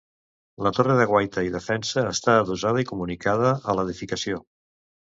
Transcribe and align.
La 0.67 0.71
torre 0.77 0.95
de 0.99 1.05
guaita 1.11 1.43
i 1.49 1.53
defensa 1.57 2.07
està 2.15 2.37
adossada 2.39 2.85
i 2.87 2.91
comunicada 2.95 3.55
a 3.75 3.81
l'edificació. 3.81 4.47